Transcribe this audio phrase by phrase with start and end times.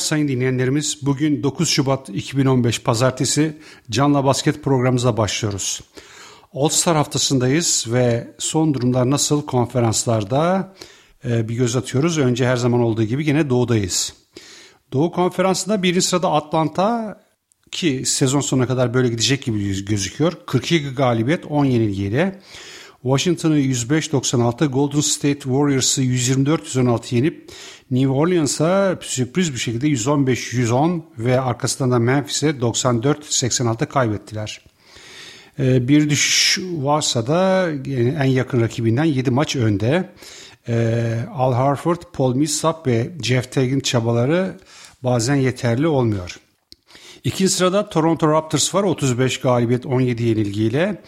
[0.00, 0.98] sayın dinleyenlerimiz.
[1.02, 3.56] Bugün 9 Şubat 2015 Pazartesi
[3.90, 5.80] Canla Basket programımıza başlıyoruz.
[6.54, 10.74] All Star haftasındayız ve son durumlar nasıl konferanslarda
[11.24, 12.18] e, bir göz atıyoruz.
[12.18, 14.14] Önce her zaman olduğu gibi yine doğudayız.
[14.92, 17.20] Doğu konferansında birinci sırada Atlanta
[17.70, 20.32] ki sezon sonuna kadar böyle gidecek gibi gözüküyor.
[20.46, 22.40] 42 galibiyet 10 yenilgiyle.
[23.02, 27.50] Washington'ı 105-96, Golden State Warriors'ı 124-116 yenip
[27.90, 34.60] New Orleans'a sürpriz bir şekilde 115-110 ve arkasından da Memphis'e 94-86 kaybettiler.
[35.58, 40.10] Ee, bir düşüş varsa da en yakın rakibinden 7 maç önde.
[40.68, 44.56] Ee, Al Harford, Paul Millsap ve Jeff Teague'in çabaları
[45.04, 46.40] bazen yeterli olmuyor.
[47.24, 51.02] İkinci sırada Toronto Raptors var 35 galibiyet 17 yenilgiyle.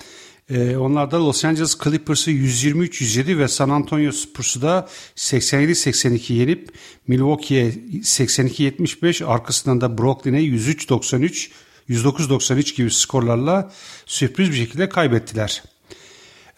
[0.53, 6.73] Ee, onlar da Los Angeles Clippers'ı 123-107 ve San Antonio Spurs'u da 87-82 yenip
[7.07, 11.51] Milwaukee'ye 82-75 arkasından da Brooklyn'e 103-93
[11.89, 13.73] 109-93 gibi skorlarla
[14.07, 15.63] sürpriz bir şekilde kaybettiler.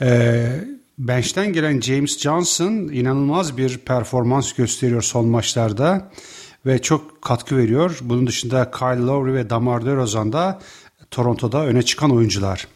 [0.00, 0.64] Ee,
[0.98, 6.10] bench'ten gelen James Johnson inanılmaz bir performans gösteriyor son maçlarda
[6.66, 7.98] ve çok katkı veriyor.
[8.00, 10.60] Bunun dışında Kyle Lowry ve Damar DeRozan da
[11.10, 12.66] Toronto'da öne çıkan oyuncular.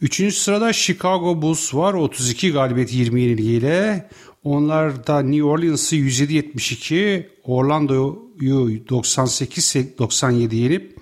[0.00, 4.08] Üçüncü sırada Chicago Bulls var 32 galibiyet 20 yenilgiyle.
[4.44, 10.96] Onlar da New Orleans'ı 107-72, Orlando'yu 98-97 yenip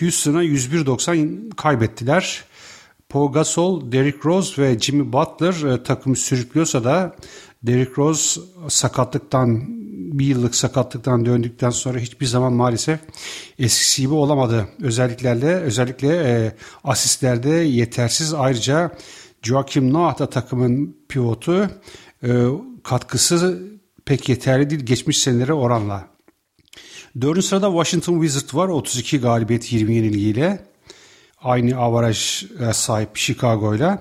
[0.00, 2.44] Houston'a 101-90 kaybettiler.
[3.08, 7.16] Paul Gasol, Derrick Rose ve Jimmy Butler e, takımı sürüklüyorsa da
[7.62, 9.79] Derrick Rose sakatlıktan
[10.18, 13.00] bir yıllık sakatlıktan döndükten sonra hiçbir zaman maalesef
[13.58, 14.68] eskisi gibi olamadı.
[14.82, 16.52] Özelliklerle özellikle e,
[16.84, 18.34] asistlerde yetersiz.
[18.34, 18.90] Ayrıca
[19.42, 21.70] Joakim Noah da takımın pivotu
[22.22, 22.28] e,
[22.82, 23.62] katkısı
[24.04, 26.08] pek yeterli değil geçmiş senelere oranla.
[27.20, 30.64] Dördüncü sırada Washington Wizards var 32 galibiyet 20 yenilgiyle.
[31.42, 33.98] Aynı avaraj sahip Chicago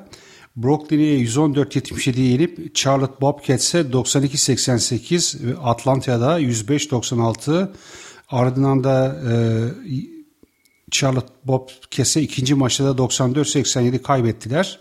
[0.57, 0.63] ile.
[0.63, 7.69] Brooklyn'i 114-77 yenip Charlotte Bobcats'e 92-88 ve Atlanta'da 105-96
[8.29, 9.33] ardından da e,
[10.91, 14.79] Charlotte Bobcats'e ikinci maçta da 94-87 kaybettiler.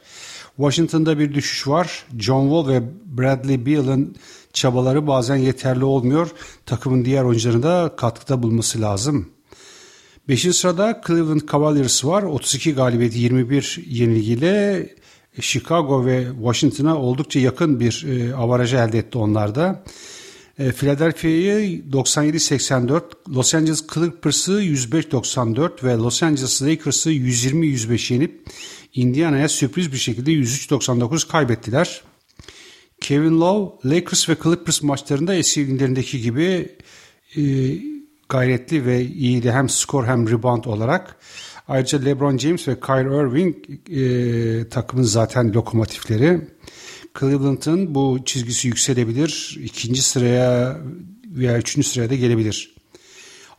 [0.57, 2.05] Washington'da bir düşüş var.
[2.19, 4.17] John Wall ve Bradley Beal'ın
[4.53, 6.31] çabaları bazen yeterli olmuyor.
[6.67, 9.31] Takımın diğer oyuncularına katkıda bulması lazım.
[10.29, 12.23] Beşinci sırada Cleveland Cavaliers var.
[12.23, 14.89] 32 galibiyet 21 yenilgiyle
[15.41, 19.85] Chicago ve Washington'a oldukça yakın bir e, avarajı elde etti onlar da.
[20.59, 28.47] E, Philadelphia'yı 97-84, Los Angeles Clippers'ı 105-94 ve Los Angeles Lakers'ı 120-105 yenip
[28.95, 32.03] Indiana'ya sürpriz bir şekilde 103-99 kaybettiler.
[33.01, 36.77] Kevin Love, Lakers ve Clippers maçlarında eski günlerindeki gibi
[37.37, 37.43] e,
[38.29, 41.17] gayretli ve iyiydi hem skor hem rebound olarak.
[41.69, 43.57] Ayrıca LeBron James ve Kyrie Irving
[43.91, 46.41] e, takımın zaten lokomotifleri.
[47.21, 49.59] Cleveland'ın bu çizgisi yükselebilir.
[49.63, 50.81] ikinci sıraya
[51.27, 52.75] veya üçüncü sıraya da gelebilir.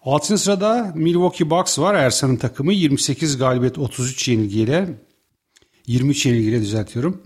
[0.03, 1.95] Altıncı sırada Milwaukee Bucks var.
[1.95, 4.89] Ersan'ın takımı 28 galibiyet 33 yenilgiyle
[5.87, 7.21] 23 yenilgiyle düzeltiyorum.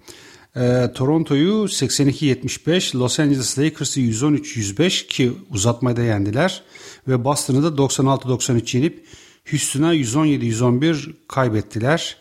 [0.56, 6.64] E, Toronto'yu 82-75, Los Angeles Lakers'ı 113-105 ki uzatmayı da yendiler.
[7.08, 9.06] Ve Boston'ı da 96-93 yenip
[9.52, 12.18] Houston'a 117-111 kaybettiler.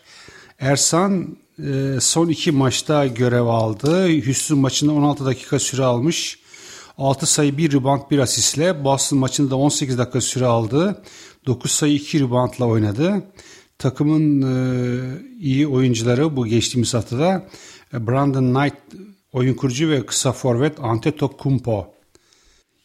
[0.59, 4.25] Ersan e, son iki maçta görev aldı.
[4.25, 6.39] Houston maçında 16 dakika süre almış.
[6.97, 8.83] 6 sayı 1 rebound 1 asistle.
[8.83, 11.03] Boston maçında da 18 dakika süre aldı.
[11.45, 13.23] 9 sayı 2 reboundla oynadı.
[13.77, 14.55] Takımın e,
[15.39, 17.47] iyi oyuncuları bu geçtiğimiz haftada
[17.93, 18.75] e, Brandon Knight
[19.33, 21.92] oyun kurucu ve kısa forvet Antetokounmpo.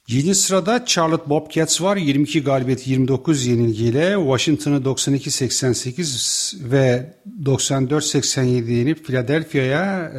[0.09, 0.35] 7.
[0.35, 1.97] sırada Charlotte Bobcats var.
[1.97, 10.13] 22 galibiyet 29 yenilgiyle Washington'ı 92-88 ve 94-87 yenip Philadelphia'ya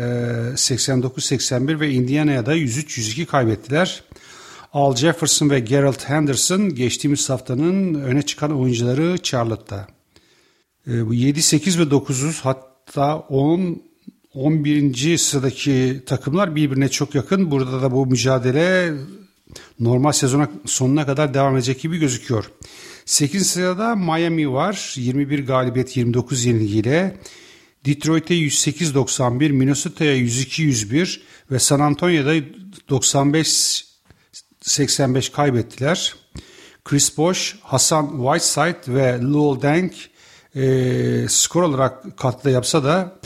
[0.56, 4.04] 89-81 e, ve Indiana'ya da 103-102 kaybettiler.
[4.74, 9.88] Al Jefferson ve Gerald Henderson geçtiğimiz haftanın öne çıkan oyuncuları Charlotte'da.
[10.88, 13.82] E, bu 7, 8 ve 9 hatta 10
[14.34, 15.18] 11.
[15.18, 17.52] sıradaki takımlar birbirine çok yakın.
[17.52, 18.94] Burada da bu mücadele
[19.80, 22.52] normal sezona sonuna kadar devam edecek gibi gözüküyor.
[23.06, 23.48] 8.
[23.48, 24.94] sırada Miami var.
[24.96, 27.18] 21 galibiyet 29 yenilgiyle.
[27.86, 31.20] Detroit'e 108-91, Minnesota'ya 102-101
[31.52, 32.36] ve San Antonio'da
[32.90, 36.16] 95-85 kaybettiler.
[36.86, 39.94] Chris Bosh, Hasan Whiteside ve Lowell Dank
[40.56, 43.20] e, skor olarak katkıda yapsa da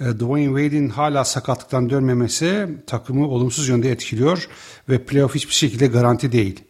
[0.00, 4.48] Dwayne Wade'in hala sakatlıktan dönmemesi takımı olumsuz yönde etkiliyor
[4.88, 6.60] ve playoff hiçbir şekilde garanti değil.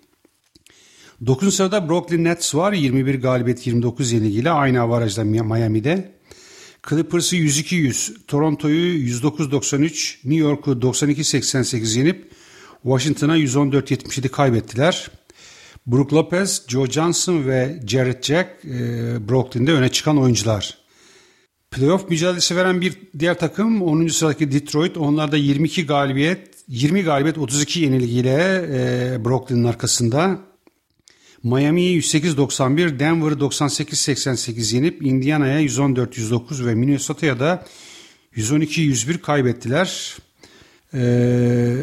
[1.26, 1.54] 9.
[1.54, 6.14] sırada Brooklyn Nets var 21 galibiyet 29 yenilgiyle aynı avarajda Miami'de.
[6.88, 12.32] Clippers'ı 102-100, Toronto'yu 109-93, New York'u 92-88 yenip
[12.82, 15.10] Washington'a 114-77 kaybettiler.
[15.86, 18.68] Brook Lopez, Joe Johnson ve Jared Jack e,
[19.28, 20.83] Brooklyn'de öne çıkan oyuncular.
[21.74, 24.06] Playoff mücadelesi veren bir diğer takım 10.
[24.06, 24.96] sıradaki Detroit.
[24.96, 30.38] Onlar da 22 galibiyet, 20 galibiyet 32 yenilgiyle e, Brooklyn'in arkasında.
[31.42, 37.64] Miami'yi 108-91, Denver'ı 98-88 yenip Indiana'ya 114-109 ve Minnesota'ya da
[38.36, 40.16] 112-101 kaybettiler.
[40.94, 41.76] Ee,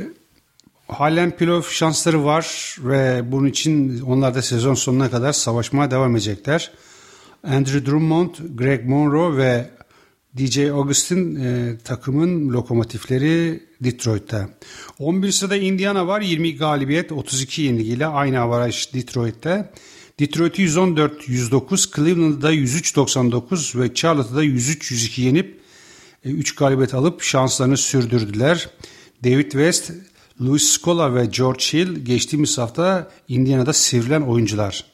[0.88, 6.72] halen playoff şansları var ve bunun için onlar da sezon sonuna kadar savaşmaya devam edecekler.
[7.44, 9.70] Andrew Drummond, Greg Monroe ve
[10.38, 14.48] DJ Augustin e, takımın lokomotifleri Detroit'te.
[15.00, 16.22] 11 sırada Indiana var.
[16.22, 19.72] 20 galibiyet, 32 yenilgiyle aynı avaraj Detroit'te.
[20.20, 25.62] Detroit'i 114-109, Cleveland'da 103-99 ve Charlotte'da 103-102 yenip
[26.26, 28.70] 3 e, galibiyet alıp şanslarını sürdürdüler.
[29.24, 29.92] David West,
[30.42, 34.86] Louis Scola ve George Hill geçtiğimiz hafta Indiana'da sivrilen oyuncular.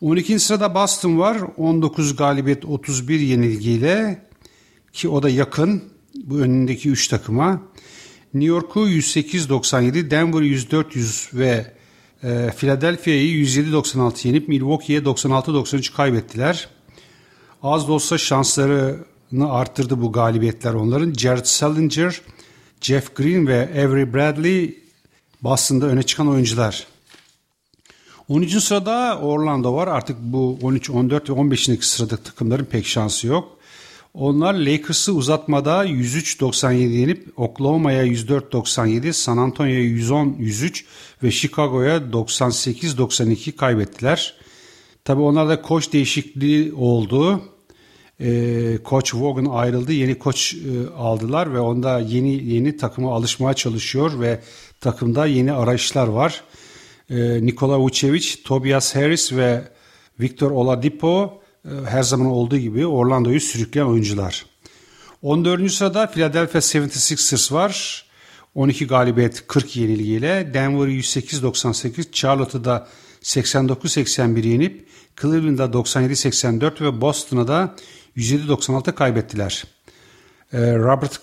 [0.00, 0.38] 12.
[0.38, 1.38] sırada Boston var.
[1.56, 4.27] 19 galibiyet 31 yenilgiyle
[4.98, 5.84] ki o da yakın
[6.14, 7.62] bu önündeki 3 takıma.
[8.34, 11.74] New York'u 108-97, Denver 104-100 ve
[12.22, 16.68] e, Philadelphia'yı 107-96 yenip Milwaukee'ye 96-93 kaybettiler.
[17.62, 21.12] Az da olsa şanslarını arttırdı bu galibiyetler onların.
[21.12, 22.20] Jared Salinger,
[22.80, 24.78] Jeff Green ve Avery Bradley
[25.42, 26.86] Boston'da öne çıkan oyuncular.
[28.28, 28.62] 13.
[28.62, 29.88] sırada Orlando var.
[29.88, 31.70] Artık bu 13, 14 ve 15.
[31.80, 33.57] sırada takımların pek şansı yok.
[34.18, 40.84] Onlar Lakers'ı uzatmada 103-97 yenip Oklahoma'ya 104-97, San Antonio'ya 110-103
[41.22, 44.34] ve Chicago'ya 98-92 kaybettiler.
[45.04, 47.42] Tabi onlarda koç değişikliği oldu.
[48.20, 49.92] Ee, koç Vaughan ayrıldı.
[49.92, 54.40] Yeni koç e, aldılar ve onda yeni yeni takıma alışmaya çalışıyor ve
[54.80, 56.44] takımda yeni arayışlar var.
[57.10, 59.68] Ee, Nikola Vucevic, Tobias Harris ve
[60.20, 61.40] Victor Oladipo
[61.88, 64.46] her zaman olduğu gibi Orlando'yu sürükleyen oyuncular.
[65.22, 65.72] 14.
[65.72, 68.04] sırada Philadelphia 76ers var.
[68.54, 72.88] 12 galibiyet 40 yenilgiyle Denver'ı 108-98, Charlotte'ı da
[73.22, 74.86] 89-81 yenip
[75.20, 77.74] Cleveland'da 97-84 ve Boston'a da
[78.16, 79.64] 107-96 kaybettiler.
[80.52, 81.20] Ee, Robert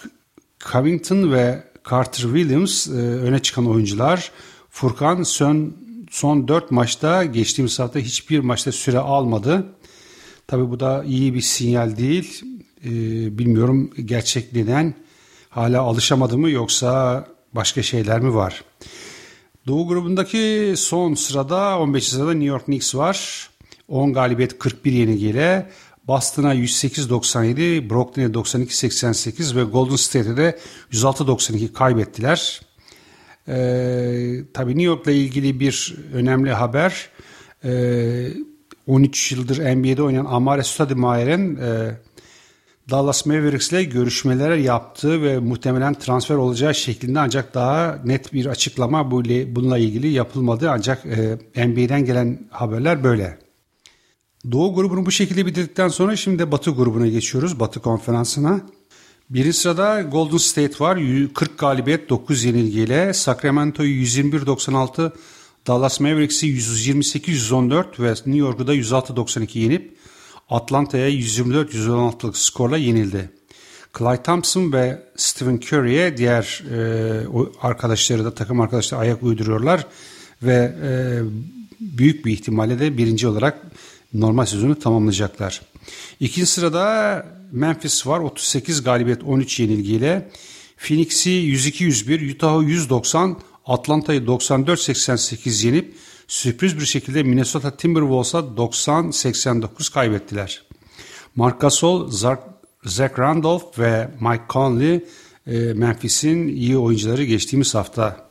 [0.72, 4.32] Covington ve Carter Williams e, öne çıkan oyuncular.
[4.70, 5.74] Furkan son,
[6.12, 9.66] son 4 maçta geçtiğimiz hafta hiçbir maçta süre almadı.
[10.48, 12.42] Tabii bu da iyi bir sinyal değil.
[12.86, 12.90] Ee,
[13.38, 14.94] bilmiyorum gerçek neden.
[15.50, 18.64] Hala alışamadı mı yoksa başka şeyler mi var?
[19.68, 22.08] Doğu grubundaki son sırada 15.
[22.08, 23.50] sırada New York Knicks var.
[23.88, 25.70] 10 galibiyet 41 yenilgiyle
[26.08, 30.60] Boston'a 108-97, Brooklyn'e 92-88 ve Golden State'e de
[30.92, 32.62] 106-92 kaybettiler.
[33.48, 37.10] Ee, tabii New York'la ilgili bir önemli haber.
[37.64, 38.28] Ee,
[38.88, 41.98] 13 yıldır NBA'de oynayan Amare Stoudemire'in e,
[42.90, 49.12] Dallas Mavericks ile görüşmeler yaptığı ve muhtemelen transfer olacağı şeklinde ancak daha net bir açıklama
[49.12, 50.70] bununla ilgili yapılmadı.
[50.72, 53.38] Ancak e, NBA'den gelen haberler böyle.
[54.52, 57.60] Doğu grubunu bu şekilde bitirdikten sonra şimdi de Batı grubuna geçiyoruz.
[57.60, 58.62] Batı konferansına.
[59.30, 61.00] Birinci sırada Golden State var.
[61.34, 63.14] 40 galibiyet 9 yenilgiyle.
[63.14, 65.12] Sacramento'yu 121-96
[65.68, 69.98] Dallas Mavericks'i 128-114 ve New York'u da 106-92 yenip
[70.50, 73.30] Atlanta'ya 124-116'lık skorla yenildi.
[73.98, 77.28] Clyde Thompson ve Stephen Curry'e diğer e,
[77.62, 79.88] arkadaşları da takım arkadaşları ayak uyduruyorlar
[80.44, 80.90] ve e,
[81.80, 83.62] büyük bir ihtimalle de birinci olarak
[84.14, 85.62] normal sezonu tamamlayacaklar.
[86.20, 90.30] İkinci sırada Memphis var 38 galibiyet 13 yenilgiyle.
[90.78, 95.96] Phoenix'i 102-101, Utah'ı 190, Atlanta'yı 94-88 yenip
[96.28, 100.64] sürpriz bir şekilde Minnesota Timberwolves'a 90-89 kaybettiler.
[101.36, 102.12] Marc Gasol,
[102.84, 105.06] Zach Randolph ve Mike Conley
[105.48, 108.26] e, Memphis'in iyi oyuncuları geçtiğimiz hafta.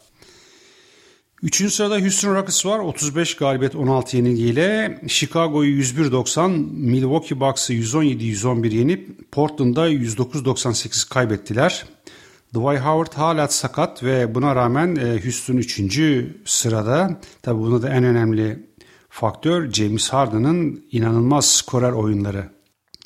[1.42, 2.78] Üçüncü sırada Houston Rockets var.
[2.78, 5.00] 35 galibiyet 16 yenilgiyle.
[5.08, 11.84] Chicago'yu 101-90, Milwaukee Bucks'ı 117-111 yenip Portland'da 109-98 kaybettiler.
[12.54, 15.80] Dwight Howard hala sakat ve buna rağmen e, Houston 3.
[16.44, 17.20] sırada.
[17.42, 18.66] Tabi bunda da en önemli
[19.08, 22.50] faktör James Harden'ın inanılmaz skorer oyunları.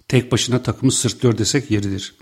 [0.09, 2.15] Tek başına takımı sırtlıyor desek yeridir.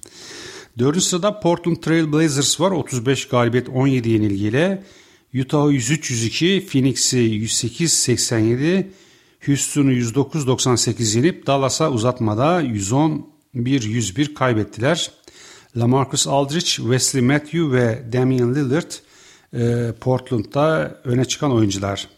[0.78, 2.71] Dördüncü sırada Portland Trail Blazers var.
[2.71, 4.85] 35 galibiyet 17 yenilgiyle.
[5.35, 8.87] Utah'ı 103-102, Phoenix'i 108-87,
[9.47, 15.11] Houston'u 109-98 yenip Dallas'a uzatmada 111-101 kaybettiler.
[15.76, 18.90] Lamarcus Aldridge, Wesley Matthew ve Damian Lillard
[19.54, 22.09] e, Portland'da öne çıkan oyuncular.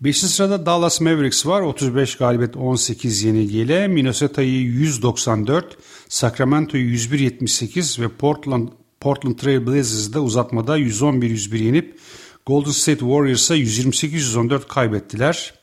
[0.00, 0.18] 5.
[0.18, 1.60] sırada Dallas Mavericks var.
[1.60, 3.88] 35 galibiyet 18 yenilgiyle.
[3.88, 5.76] Minnesota'yı 194,
[6.08, 8.68] Sacramento'yu 101-78 ve Portland
[9.00, 11.98] Portland Trail Blazers'da uzatmada 111-101 yenip
[12.46, 15.54] Golden State Warriors'a 128-114 kaybettiler.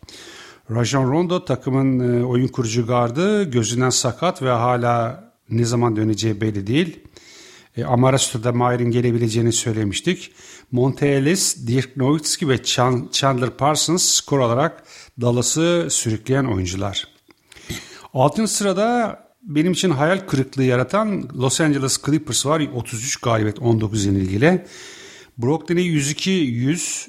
[0.72, 6.68] Rajon Rondo takımın e, oyun kurucu gardı gözünden sakat ve hala ne zaman döneceği belli
[6.68, 7.00] değil.
[7.78, 10.32] E, Amara Stoudemire'in gelebileceğini söylemiştik.
[10.72, 12.64] Monte Ellis, Dirk Nowitzki ve
[13.12, 14.84] Chandler Parsons skor olarak
[15.22, 17.08] Dallas'ı sürükleyen oyuncular.
[18.14, 22.62] Altın sırada benim için hayal kırıklığı yaratan Los Angeles Clippers var.
[22.74, 24.68] 33 galibiyet 19 yenilgiyle.
[25.38, 27.08] Brooklyn'e 102-100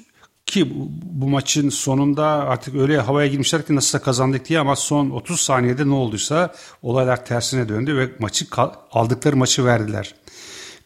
[0.51, 5.41] ki bu maçın sonunda artık öyle havaya girmişler ki nasıl kazandık diye ama son 30
[5.41, 8.45] saniyede ne olduysa olaylar tersine döndü ve maçı
[8.91, 10.15] aldıkları maçı verdiler.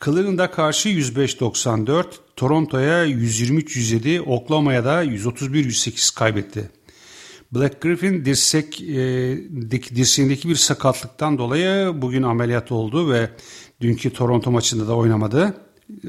[0.05, 2.05] Cleveland'a karşı 105-94,
[2.35, 6.69] Toronto'ya 123-107, Oklahoma'ya da 131-108 kaybetti.
[7.51, 8.95] Black Griffin dirsek e,
[9.71, 13.29] dirseğindeki bir sakatlıktan dolayı bugün ameliyat oldu ve
[13.81, 15.53] dünkü Toronto maçında da oynamadı.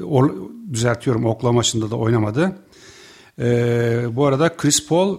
[0.03, 0.29] O,
[0.73, 2.55] düzeltiyorum Oklahoma maçında da oynamadı.
[3.39, 5.17] E, bu arada Chris Paul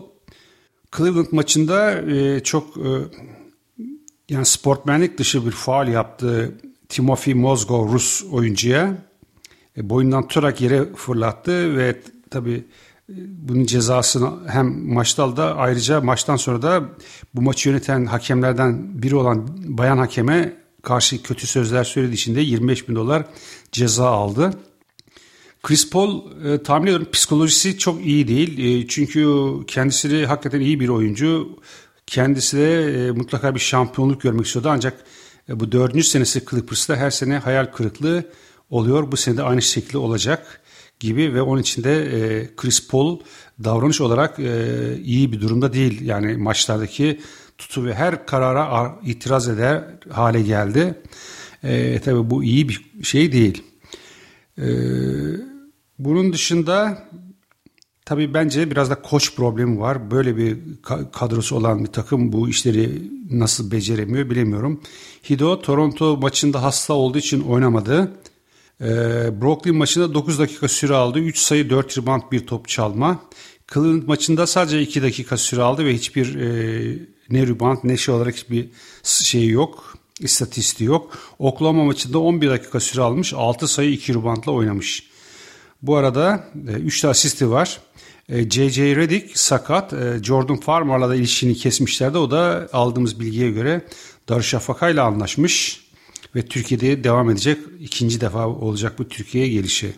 [0.97, 2.91] Cleveland maçında e, çok e,
[4.29, 6.59] yani sportmenlik dışı bir faal yaptı
[6.89, 8.99] Timofey Mozgov Rus oyuncuya.
[9.77, 12.53] E, boyundan tutarak yere fırlattı ve tabi
[13.09, 16.83] e, bunun cezasını hem maçta aldı ayrıca maçtan sonra da
[17.35, 22.89] bu maçı yöneten hakemlerden biri olan bayan hakeme karşı kötü sözler söylediği için de 25
[22.89, 23.25] bin dolar
[23.73, 24.55] ceza aldı.
[25.63, 28.59] Chris Paul e, tahmin ediyorum psikolojisi çok iyi değil.
[28.59, 29.27] E, çünkü
[29.67, 31.59] kendisi de hakikaten iyi bir oyuncu.
[32.07, 35.05] Kendisi de e, mutlaka bir şampiyonluk görmek istiyordu ancak
[35.49, 38.25] e, bu dördüncü senesi Clippers'ta her sene hayal kırıklığı
[38.71, 39.13] oluyor.
[39.13, 40.61] Bu sene de aynı şekilde olacak
[41.01, 43.19] gibi ve onun için de e, Chris Paul
[43.65, 46.01] davranış olarak e, iyi bir durumda değil.
[46.01, 47.21] Yani maçlardaki
[47.59, 50.95] tutu ve her karara itiraz eder hale geldi.
[51.65, 53.63] E, tabii bu iyi bir şey değil.
[54.59, 54.67] E,
[55.99, 57.05] bunun dışında
[58.05, 60.11] tabii bence biraz da koç problemi var.
[60.11, 60.59] Böyle bir
[61.13, 64.81] kadrosu olan bir takım bu işleri nasıl beceremiyor bilemiyorum.
[65.31, 68.13] Hido Toronto maçında hasta olduğu için oynamadı.
[68.81, 68.87] E,
[69.41, 71.19] Brooklyn maçında 9 dakika süre aldı.
[71.19, 73.21] 3 sayı 4 rebound bir top çalma.
[73.75, 76.99] Cleveland maçında sadece 2 dakika süre aldı ve hiçbir e,
[77.31, 78.69] ne rebound ne şey olarak hiçbir
[79.05, 79.95] şey yok.
[80.21, 81.19] İstatistiği yok.
[81.39, 83.35] Oklahoma maçında 11 dakika süre almış.
[83.35, 85.09] 6 sayı 2 reboundla oynamış.
[85.83, 86.45] Bu arada
[86.85, 87.81] 3 e, asisti var.
[88.29, 88.91] J.J.
[88.91, 89.93] E, Redick sakat.
[89.93, 92.19] E, Jordan Farmer'la da ilişkini kesmişlerdi.
[92.19, 93.83] O da aldığımız bilgiye göre
[94.29, 95.85] Darüşşafaka ile anlaşmış
[96.35, 97.59] ve Türkiye'de devam edecek.
[97.81, 99.95] ikinci defa olacak bu Türkiye'ye gelişi.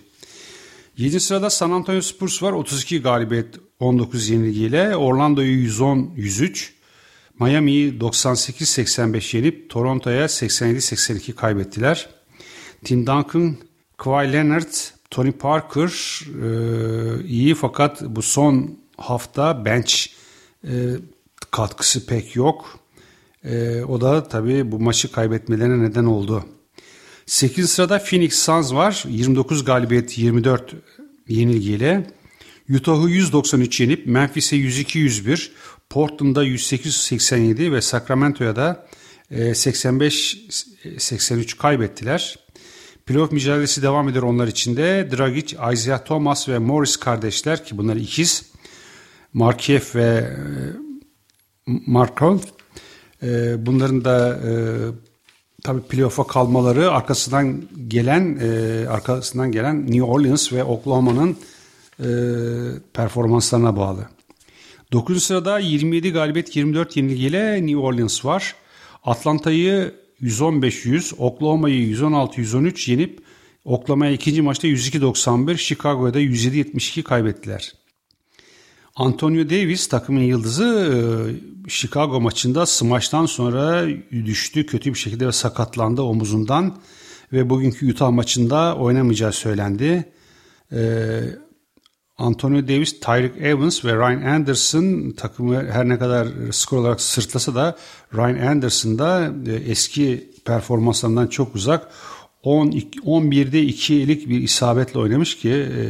[0.97, 1.21] 7.
[1.21, 2.53] sırada San Antonio Spurs var.
[2.53, 4.97] 32 galibiyet 19 yenilgiyle.
[4.97, 6.71] Orlando'yu 110-103.
[7.41, 12.09] Miami'yi 98-85 yenip Toronto'ya 87-82 kaybettiler.
[12.85, 13.57] Tim Duncan,
[13.97, 14.73] Kawhi Leonard,
[15.11, 15.93] Tony Parker e,
[17.25, 19.95] iyi fakat bu son hafta bench
[20.65, 20.71] e,
[21.51, 22.79] katkısı pek yok.
[23.45, 26.45] E, o da tabii bu maçı kaybetmelerine neden oldu.
[27.27, 29.05] 8 sırada Phoenix Suns var.
[29.09, 30.75] 29 galibiyet 24
[31.29, 32.07] yenilgiyle.
[32.75, 35.51] Utah'ı 193 yenip Memphis'e 102-101,
[35.89, 38.87] Portland'a 108-87 ve Sacramento'ya da
[39.31, 42.39] 85-83 kaybettiler.
[43.07, 45.09] Playoff mücadelesi devam eder onlar için de.
[45.17, 48.51] Dragic, Isaiah Thomas ve Morris kardeşler ki bunlar ikiz.
[49.33, 50.37] Markiev ve e,
[51.67, 52.39] Markov.
[53.23, 54.53] E, bunların da e,
[55.63, 58.39] tabii playoff'a kalmaları arkasından gelen
[58.87, 61.37] arkasından gelen New Orleans ve Oklahoma'nın
[62.93, 64.09] performanslarına bağlı.
[64.93, 65.23] 9.
[65.23, 68.55] sırada 27 galibiyet 24 yenilgiyle New Orleans var.
[69.05, 73.23] Atlanta'yı 115-100, Oklahoma'yı 116-113 yenip
[73.65, 77.75] Oklahoma'ya ikinci maçta 102-91, Chicago'ya da 107-72 kaybettiler.
[78.97, 86.03] Antonio Davis takımın yıldızı e, Chicago maçında smaçtan sonra düştü kötü bir şekilde ve sakatlandı
[86.03, 86.77] omuzundan
[87.33, 90.13] ve bugünkü Utah maçında oynamayacağı söylendi.
[90.73, 91.21] Ee,
[92.21, 97.77] Antonio Davis, Tyreek Evans ve Ryan Anderson takımı her ne kadar skor olarak sırtlasa da
[98.15, 101.91] Ryan Anderson da e, eski performanslarından çok uzak.
[102.43, 105.83] 10, 11'de 2'lik bir isabetle oynamış ki e,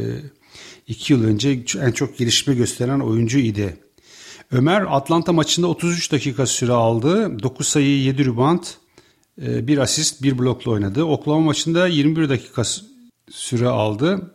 [0.87, 3.77] 2 yıl önce en çok gelişme gösteren oyuncu idi.
[4.51, 7.39] Ömer Atlanta maçında 33 dakika süre aldı.
[7.43, 8.63] 9 sayı 7 rebound,
[9.37, 11.03] 1 asist 1 blokla oynadı.
[11.03, 12.63] Oklahoma maçında 21 dakika
[13.31, 14.31] süre aldı.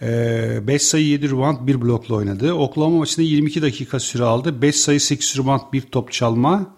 [0.00, 2.52] 5 sayı 7 rebound 1 blokla oynadı.
[2.52, 4.62] Oklahoma maçında 22 dakika süre aldı.
[4.62, 6.76] 5 sayı 8 rebound 1 top çalma.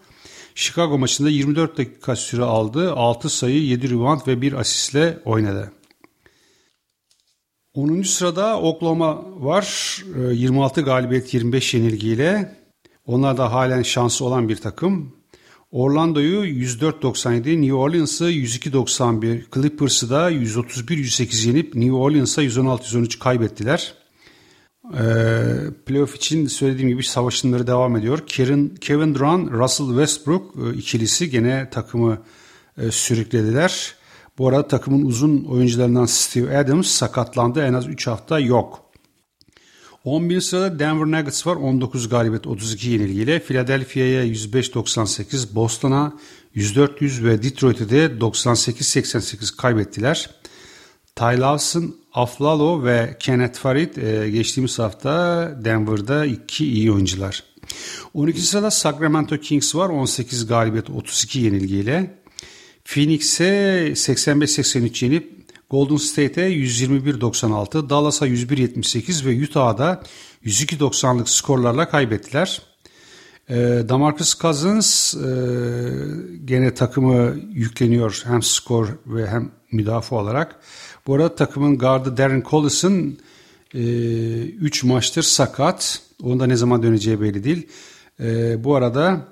[0.54, 2.92] Chicago maçında 24 dakika süre aldı.
[2.92, 5.72] 6 sayı 7 rebound ve 1 asistle oynadı.
[7.74, 8.02] 10.
[8.02, 9.98] sırada Oklahoma var.
[10.32, 12.56] 26 galibiyet 25 yenilgiyle.
[13.06, 15.19] Onlar da halen şansı olan bir takım.
[15.72, 23.94] Orlando'yu 104-97, New Orleans'ı 102-91, Clippers'ı da 131-108 yenip New Orleans'a 116-113 kaybettiler.
[24.94, 25.00] Ee,
[25.86, 28.26] playoff için söylediğim gibi savaşınları devam ediyor.
[28.80, 32.18] Kevin, Durant, Russell Westbrook e, ikilisi gene takımı
[32.78, 33.94] e, sürüklediler.
[34.38, 37.62] Bu arada takımın uzun oyuncularından Steve Adams sakatlandı.
[37.62, 38.89] En az 3 hafta yok.
[40.04, 41.56] 11 sırada Denver Nuggets var.
[41.56, 43.40] 19 galibiyet 32 yenilgiyle.
[43.40, 46.12] Philadelphia'ya 105-98, Boston'a
[46.56, 50.30] 104-100 ve Detroit'e de 98-88 kaybettiler.
[51.16, 55.10] Ty Lawson, Aflalo ve Kenneth Farid e, geçtiğimiz hafta
[55.64, 57.44] Denver'da iki iyi oyuncular.
[58.14, 59.88] 12 sırada Sacramento Kings var.
[59.88, 62.20] 18 galibiyet 32 yenilgiyle.
[62.84, 63.44] Phoenix'e
[63.92, 65.39] 85-83 yenip
[65.70, 70.02] Golden State'e 121-96, Dallas'a 101-78 ve Utah'da
[70.44, 72.62] 102-90'lık skorlarla kaybettiler.
[73.48, 73.54] E,
[73.88, 75.20] Damarcus Cousins e,
[76.44, 80.60] gene takımı yükleniyor hem skor ve hem müdafaa olarak.
[81.06, 83.18] Bu arada takımın gardı Darren Collison
[83.74, 86.02] 3 e, maçtır sakat.
[86.22, 87.68] Onda ne zaman döneceği belli değil.
[88.20, 89.26] E, bu arada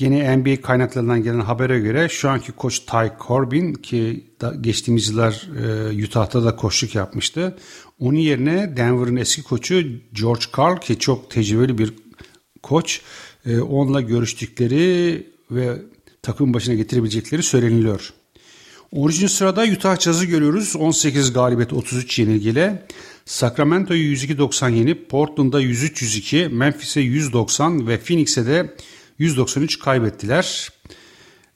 [0.00, 4.24] Yine NBA kaynaklarından gelen habere göre şu anki koç Ty Corbin ki
[4.60, 5.48] geçtiğimiz yıllar
[5.90, 7.56] e, Utah'ta da koçluk yapmıştı.
[7.98, 9.82] Onun yerine Denver'ın eski koçu
[10.12, 11.92] George Karl ki çok tecrübeli bir
[12.62, 13.00] koç.
[13.46, 15.78] E, onunla görüştükleri ve
[16.22, 18.12] takım başına getirebilecekleri söyleniliyor.
[18.92, 19.30] 13.
[19.30, 20.76] sırada Utah Jazz'ı görüyoruz.
[20.76, 22.86] 18 galibiyet 33 yenilgiyle.
[23.24, 28.74] Sacramento'yu 102-90 yenip Portland'a 103-102, Memphis'e 190 ve Phoenix'e de
[29.20, 30.68] 193 kaybettiler.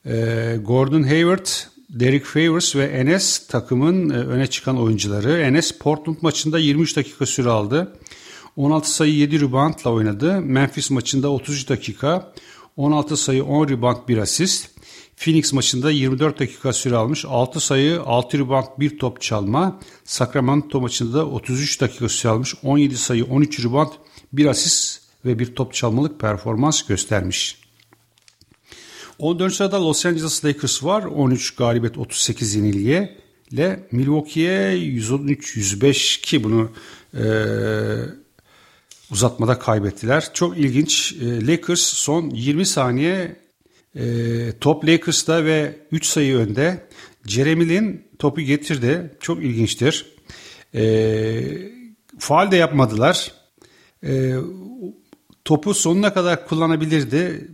[0.05, 1.45] Ee, Gordon Hayward,
[1.89, 5.41] Derek Favors ve Enes takımın e, öne çıkan oyuncuları.
[5.41, 7.97] Enes Portland maçında 23 dakika süre aldı.
[8.55, 10.41] 16 sayı 7 reboundla oynadı.
[10.41, 12.33] Memphis maçında 33 dakika
[12.77, 14.69] 16 sayı 10 rebound 1 asist.
[15.15, 17.25] Phoenix maçında 24 dakika süre almış.
[17.25, 19.79] 6 sayı 6 rebound 1 top çalma.
[20.03, 22.55] Sacramento maçında 33 dakika süre almış.
[22.63, 23.91] 17 sayı 13 rebound
[24.33, 27.65] 1 asist ve bir top çalmalık performans göstermiş.
[29.19, 29.53] 14.
[29.53, 31.03] sırada Los Angeles Lakers var.
[31.03, 33.17] 13 galibiyet 38 yenilgiye
[33.51, 36.71] ile Milwaukee'ye 113-105 ki bunu
[37.13, 37.25] e,
[39.11, 40.33] uzatmada kaybettiler.
[40.33, 41.13] Çok ilginç.
[41.13, 43.35] E, Lakers son 20 saniye
[43.95, 44.03] e,
[44.61, 46.87] top Lakers'ta ve 3 sayı önde.
[47.25, 49.11] Jeremy Lin topu getirdi.
[49.19, 50.05] Çok ilginçtir.
[50.75, 51.43] E,
[52.19, 53.31] faal de yapmadılar.
[54.03, 54.35] E,
[55.45, 57.51] topu sonuna kadar kullanabilirdi.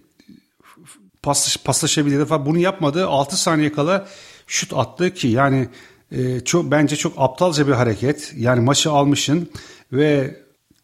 [1.23, 2.45] Pas, paslaşabilirdi falan.
[2.45, 3.08] Bunu yapmadı.
[3.08, 4.08] 6 saniye kala
[4.47, 5.69] şut attı ki yani
[6.12, 8.34] e, çok bence çok aptalca bir hareket.
[8.38, 9.49] Yani maçı almışın
[9.93, 10.38] ve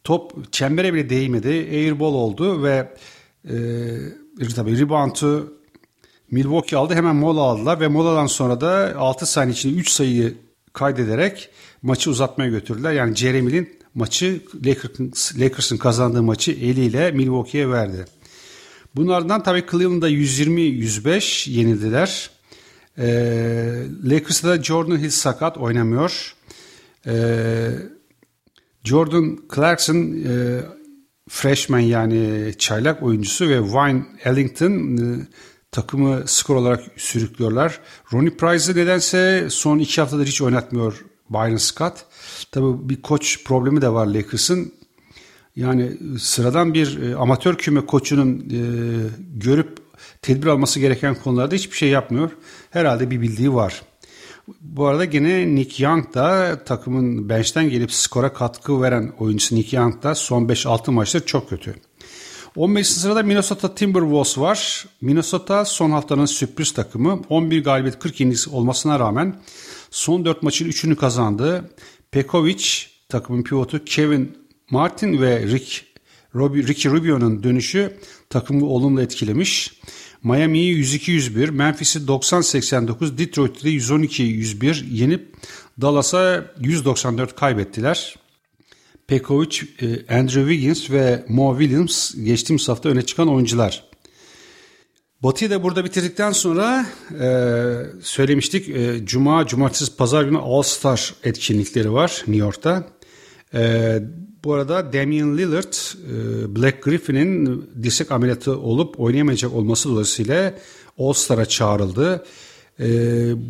[0.04, 1.50] top çembere bile değmedi.
[1.50, 2.94] Airball oldu ve
[3.46, 3.56] e,
[4.56, 5.54] tabii reboundu
[6.32, 6.96] Milwaukee aldı.
[6.96, 10.38] Hemen mola aldılar ve moladan sonra da 6 saniye içinde 3 sayıyı
[10.74, 11.50] kaydederek
[11.82, 12.92] maçı uzatmaya götürdüler.
[12.92, 18.06] Yani Jeremy'nin maçı Lakers'ın Lakers kazandığı maçı eliyle Milwaukee'ye verdi.
[18.96, 22.30] Bunlardan tabii Cleveland'da 120-105 yenildiler.
[22.98, 26.36] Ee, Lakers'ta da Jordan Hill sakat oynamıyor.
[27.08, 27.70] Ee,
[28.84, 30.62] Jordan Clarkson e,
[31.30, 35.28] freshman yani çaylak oyuncusu ve Wayne Ellington e,
[35.72, 37.80] takımı skor olarak sürüklüyorlar.
[38.14, 41.94] Ronnie Price'ı nedense son iki haftadır hiç oynatmıyor Byron Scott.
[42.52, 44.72] Tabii bir koç problemi de var Lakers'ın.
[45.56, 48.60] Yani sıradan bir e, amatör küme koçunun e,
[49.36, 49.78] görüp
[50.22, 52.32] tedbir alması gereken konularda hiçbir şey yapmıyor.
[52.70, 53.82] Herhalde bir bildiği var.
[54.62, 60.04] Bu arada gene Nick Young da takımın bench'ten gelip skora katkı veren oyuncusu Nick Young
[60.04, 61.76] da son 5-6 maçta çok kötü.
[62.56, 62.88] 15.
[62.88, 64.86] sırada Minnesota Timberwolves var.
[65.02, 67.22] Minnesota son haftanın sürpriz takımı.
[67.30, 69.36] 11 galibiyet 40 yenilgisi olmasına rağmen
[69.92, 71.72] son 4 maçın 3'ünü kazandı.
[72.12, 72.66] Pekovic
[73.10, 74.38] takımın pivotu Kevin
[74.72, 75.86] Martin ve Rick
[76.36, 77.98] Ricky Rubio'nun dönüşü
[78.30, 79.80] takımı olumlu etkilemiş.
[80.24, 85.36] Miami'yi 102-101, Memphis'i 90-89, Detroit'i 112-101 yenip
[85.82, 88.16] Dallas'a 194 kaybettiler.
[89.08, 93.84] Pekovic, e, Andrew Wiggins ve Mo Williams geçtiğimiz hafta öne çıkan oyuncular.
[95.24, 96.86] Batı'yı da burada bitirdikten sonra
[97.22, 97.30] e,
[98.02, 102.88] söylemiştik e, Cuma, Cumartesi, Pazar günü All Star etkinlikleri var New York'ta.
[103.54, 104.00] E,
[104.44, 110.54] bu arada Damian Lillard, e, Black Griffin'in dirsek ameliyatı olup oynayamayacak olması dolayısıyla
[111.00, 112.26] All Star'a çağrıldı.
[112.80, 112.88] E,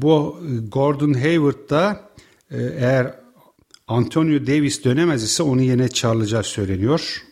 [0.02, 2.10] bu Gordon Hayward da
[2.52, 3.16] e, eğer
[3.88, 7.27] Antonio Davis dönemez ise onu yine çağrılacağı söyleniyor.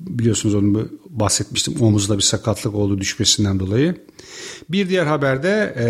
[0.00, 1.74] Biliyorsunuz onu bahsetmiştim.
[1.80, 3.94] Omuzda bir sakatlık oldu düşmesinden dolayı.
[4.68, 5.88] Bir diğer haberde e,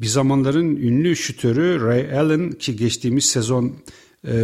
[0.00, 3.72] bir zamanların ünlü şütörü Ray Allen ki geçtiğimiz sezon
[4.26, 4.36] e,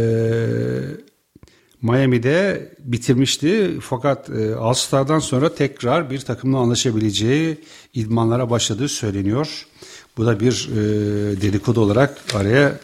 [1.81, 3.77] Miami'de bitirmişti.
[3.81, 7.57] Fakat e, All-Star'dan sonra tekrar bir takımla anlaşabileceği
[7.93, 9.67] idmanlara başladığı söyleniyor.
[10.17, 10.81] Bu da bir e,
[11.41, 12.79] dedikodu olarak araya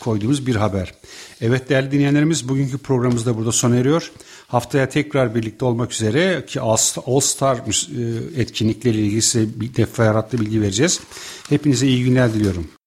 [0.00, 0.94] koyduğumuz bir haber.
[1.40, 4.12] Evet değerli dinleyenlerimiz bugünkü programımız da burada sona eriyor.
[4.46, 11.00] Haftaya tekrar birlikte olmak üzere ki All Star e, etkinlikleriyle ilgili size defaratlı bilgi vereceğiz.
[11.48, 12.77] Hepinize iyi günler diliyorum.